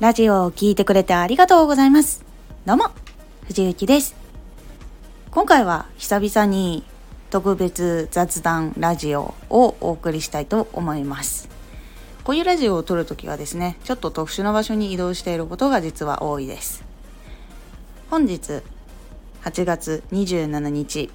[0.00, 2.24] ラジオを聴いてくれてありがとうございます。
[2.64, 2.92] どうも、
[3.48, 4.14] 藤幸です。
[5.32, 6.84] 今回は久々に
[7.30, 11.48] 特別雑談ラジオをお送りしたいと思います。
[12.22, 16.84] こういうラジオを撮るときはですね、ちょっと特殊な場所に移動していることが実は多いです。
[18.08, 18.62] 本日
[19.42, 21.10] 8月27日、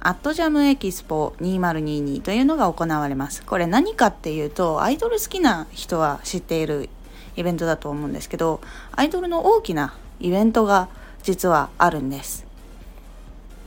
[0.00, 3.42] アットジャムエキスポ2022というのが行われます。
[3.42, 6.88] これ何かっていうと、アイドル好きな人は知っている
[7.36, 8.60] イベントだと思うんですけど、
[8.92, 10.88] アイドルの大きなイベントが
[11.22, 12.46] 実はあるんです。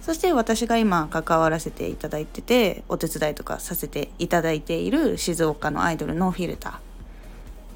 [0.02, 6.80] そして私が今関わらせていただいてて、お手伝いとかさせていただいている静岡のアイドルのフィルターっ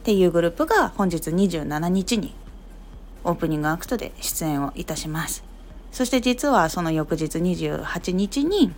[0.04, 2.36] ていうグループが本日27日に
[3.24, 5.44] オープニングアクトで出演をいたします。
[5.92, 8.72] そして実はその翌日28日に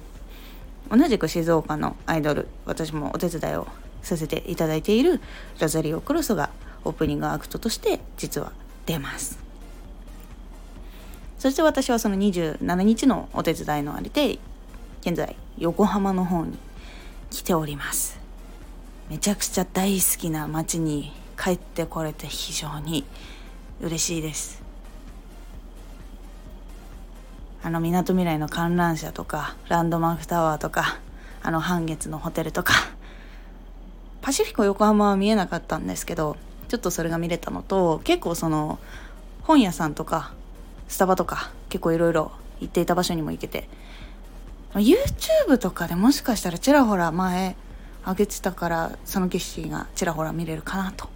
[0.89, 3.67] 同じく静岡のアイドル私もお手伝いを
[4.01, 5.19] させていただいている
[5.59, 6.49] ロザリオ・クロスが
[6.83, 8.51] オープニングアクトとして実は
[8.85, 9.39] 出ます。
[11.37, 14.37] そして私はその27日のお手伝いのあれで
[15.01, 16.57] 現在横浜の方に
[17.29, 18.19] 来ております。
[19.09, 23.03] めちゃくちゃ大好きな街に帰ってこれて非常に
[23.81, 24.61] 嬉しいです。
[27.63, 30.99] あのみなとみらいの観覧車とかランドマークタワーとか
[31.43, 32.73] あの半月のホテルとか。
[34.21, 36.37] パシフィコ横浜は見えなかったんですけど
[36.71, 38.79] ちょっとそれが見れたのと結構その
[39.43, 40.31] 本屋さんとか
[40.87, 43.67] スタバとか結構いろいろ行っていた場所にも行けて。
[44.73, 47.57] YouTube とかでもしかしたらちらほら前
[48.05, 51.09] 上げてたからその景色がちらほら見れるかなと。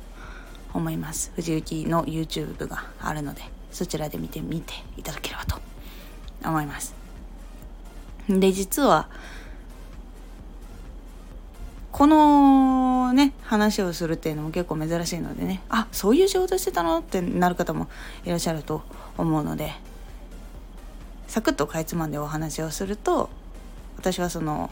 [0.75, 1.31] 思います。
[1.35, 5.57] 藤幸の YouTube があるのでそちらで見てみていただければと
[6.43, 6.93] 思います。
[8.27, 9.07] で実は
[11.95, 15.61] このね話をするっていうのも結構珍しいのでね。
[15.69, 17.87] あそういう仕事してたのってなる方も
[18.25, 18.81] いらっしゃると
[19.17, 19.71] 思うので
[21.29, 23.29] サクッとかいつまんでお話をすると
[23.95, 24.71] 私はその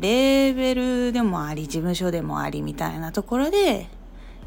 [0.00, 3.86] レーベルでもあり事務所でもありみたいなところで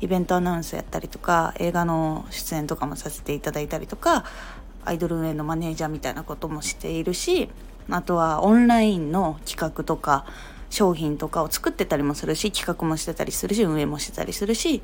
[0.02, 4.26] イベントアナウンスやったりとか映画の出演とかもさせていただいたりとか
[4.84, 7.50] アイドル運営のマネージャーみたいなこともしているし
[7.90, 10.26] あとはオンラインの企画とか
[10.70, 14.82] 商品とかを作ってたりもするし企画もしてたりするし運営もしてたりするし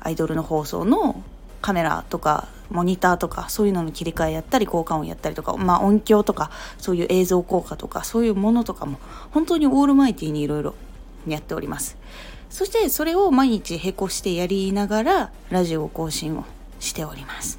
[0.00, 1.22] アイドルの放送の
[1.60, 8.98] カメラとかモニターとかそういうのの切り替えやったり効果音やったりとか、まあ、音響とかそういう映像効果とかそういうものとかも
[9.30, 10.74] 本当にオールマイティにいろいろ
[11.26, 11.96] やっております。
[12.50, 16.44] そしてそれを毎日並行してやりながらラジオ更新を
[16.78, 17.58] しております。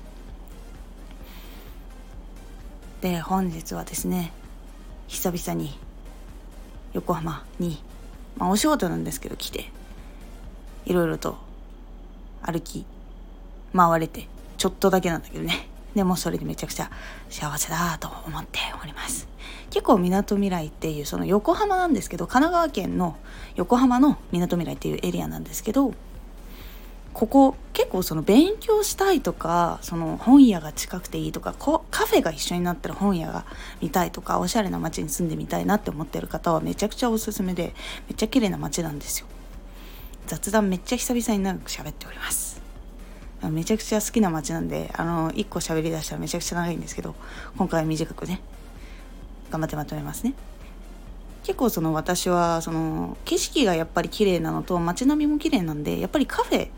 [3.01, 4.31] で本日はですね
[5.07, 5.77] 久々に
[6.93, 7.81] 横浜に、
[8.37, 9.69] まあ、お仕事なんですけど来て
[10.85, 11.37] いろいろと
[12.41, 12.85] 歩き
[13.75, 15.69] 回れてちょっとだけなんだけどね。
[15.95, 16.91] でもそれでめちゃくちゃ
[17.29, 19.27] 幸せだと思っております。
[19.71, 23.17] 結構みなとみらいっていうその横浜なんですけど神奈川県の
[23.55, 25.93] 横浜のみなとみらいっていうエリアなんですけど
[27.17, 33.43] ここ結構その勉強したいとかその本屋が近くていいとかこカフェが一緒になったら本屋が
[33.81, 37.73] 見たいとかおしゃれな街に住んでみたいなって思ってる方はめちゃくちゃおすすめで
[38.07, 39.25] めっちゃ綺麗な街なんですよ。
[40.27, 42.61] 雑談めっちゃ久々に長く喋っております。
[43.41, 47.15] めちゃくちゃ好きな街なんであの1個喋りだしたらめちゃくちゃ長いんですけど
[47.57, 48.41] 今回は短くね
[49.49, 50.35] 頑張ってまとめますね。
[51.41, 56.69] 結構その私はその景色がやっぱり綺麗なのと街並みも綺麗なんでやっぱりカフェ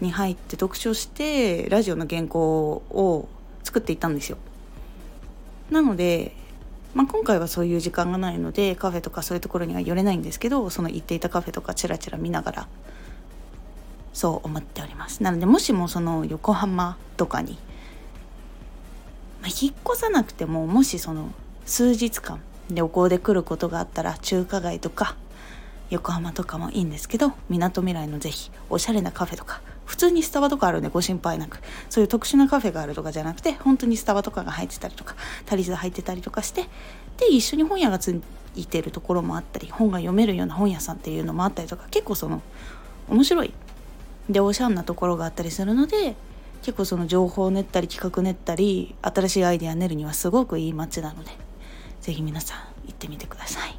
[0.00, 3.28] に入って読書してラジオの原稿を
[3.64, 4.38] 作っていったんですよ。
[5.70, 6.34] なので、
[6.94, 12.68] まあ、今回はそういう時間がないのでカフェとかそういうところには寄れないんですけどその行っていたカフェとかチラチラ見ながら
[14.14, 15.22] そう思っております。
[15.22, 17.58] なのでもしもその横浜とかに、
[19.42, 21.30] まあ、引っ越さなくてももしその
[21.66, 25.16] 数日間旅行で来ることがあったら中華街とか
[25.90, 36.68] 横浜とかもいいんですけどみなとみらいのぜひおしゃれなカフェとか普通にスタバとかあるんでご心配なくそういう特殊なカフェがあるとかじゃなくて本当にスタバとかが入ってたりとかタリス入ってたりとかして
[37.16, 38.20] で一緒に本屋がつ
[38.54, 42.42] いてるところもあったり本が読めるような本屋さんっていうのもあったりとか結構その
[43.08, 43.54] 面白い
[44.28, 46.16] でおしゃんなところがあったりするので
[46.60, 51.30] 結構その情報を練ったり企画練ったり新しいアイデア練るにはすごくいい街なので
[52.02, 53.78] 是非皆さん行ってみてください。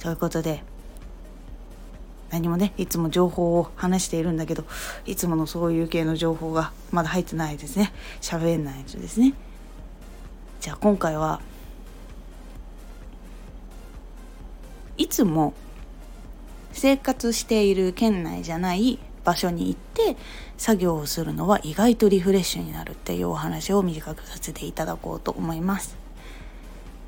[0.00, 0.62] ということで
[2.30, 4.64] 何もねいつも情報を話しているんだけど
[5.06, 7.92] いつものそういう系の情報がまだ入ってないですね。
[8.20, 9.34] 喋れないですね。
[10.60, 11.40] じゃあ今回は
[14.96, 15.54] いつも
[16.72, 20.16] 生活している県内じゃない場所に行って
[20.56, 25.96] 作業をするのは意外とリフレッシュになるっていうお話を短くさせていただこうと思います。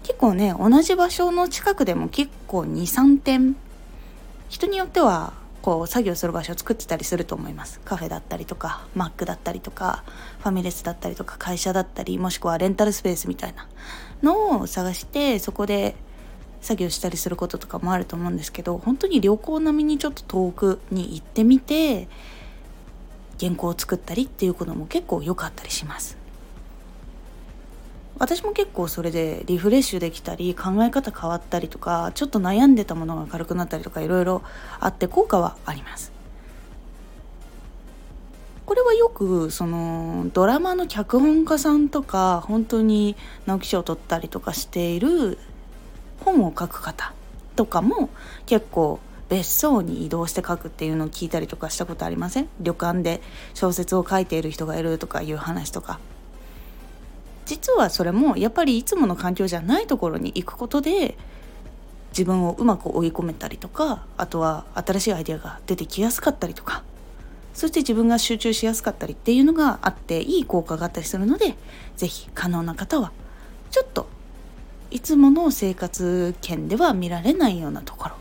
[0.03, 3.57] 結構ね同じ場所の近くでも結構23点
[4.49, 5.33] 人によっては
[5.63, 7.81] こう作業する場所を作ってたりすると思います。
[7.85, 10.05] カフェだったりとかマックだったりとか
[10.39, 13.67] ファミレスだったりとか会社だったりもしくはレンタルスペースみたいな
[14.23, 15.97] のを探してそこで
[16.61, 22.09] 作業したりすることとかもあると思うんですけど本当に旅行並みにちょっと遠くに行ってみて
[23.41, 26.17] 原稿を作ったりっていうことも結構良かったりします。
[28.19, 34.43] 私も結構それでリフレッシュできたり考え方変わったりとかちょっと悩んでたものが軽くなったりとかいろいろ
[34.81, 36.13] あって効果はあります。
[38.65, 43.15] これはよくそのドラマの脚本家さんとか本当に
[43.47, 45.39] 直木賞を取ったりとかしている
[46.25, 47.13] 本を書く方
[47.55, 48.11] とかも
[48.47, 48.99] 結構
[49.29, 52.49] 別荘に移動して書くっていうのを聞いたりとかしたことありません？
[52.61, 53.21] 旅館で
[53.55, 56.01] 小説を書いている人がいるとかいう話とか。
[57.47, 61.17] 実はそれもやっぱりいつもの環境じゃないところに行くことで
[62.11, 66.83] 自分をうまく追い込めたりとかあとは新しいアイデアが出てきやすかったりとか
[67.55, 71.55] そして自分が集中しやすかったりっていうのがあっていい効果があったりするので
[71.97, 73.13] 是非可能な方は
[73.71, 74.09] ちょっと
[74.91, 78.17] いつもの生活圏では見られないようなところ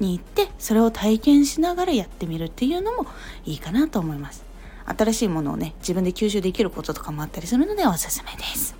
[0.00, 3.06] に行ってそれを体験しながらやってみるっていうのも
[3.44, 4.45] いいかなと思います。
[4.86, 8.74] 新しいものをね自分で吸収できることとかもあったりするのでおすすめです。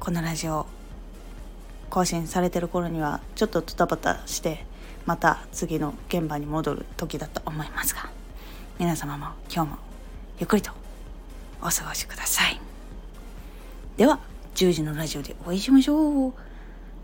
[0.00, 0.66] このラジオ
[1.90, 4.66] 更新されてる頃にはちょっとドタバタして
[5.06, 8.10] また次の現場に戻る時だと思いますが
[8.78, 9.78] 皆様も今日も
[10.38, 10.72] ゆっくりと
[11.62, 12.60] お過ごしください。
[13.96, 14.18] では
[14.56, 16.32] 10時のラジオでお会いしましょう。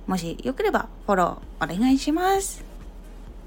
[0.06, 2.64] もしよければフォローお願いします。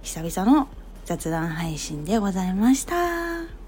[0.02, 0.68] 久々の
[1.06, 3.62] 雑談配信でございました。